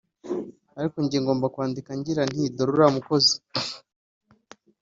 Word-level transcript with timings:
ariko 0.79 0.97
jye 1.09 1.19
ngomba 1.23 1.51
kwandika 1.53 1.91
ngira 1.99 2.23
nti 2.31 2.43
’dore 2.55 2.69
uriya 2.73 2.95
mukozi 2.95 3.35